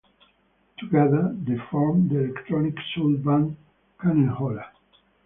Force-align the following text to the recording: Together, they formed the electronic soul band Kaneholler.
Together, 0.79 1.31
they 1.43 1.57
formed 1.69 2.09
the 2.09 2.23
electronic 2.23 2.73
soul 2.95 3.17
band 3.17 3.55
Kaneholler. 3.99 4.65